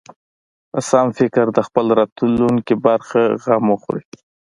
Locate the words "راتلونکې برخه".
1.99-3.21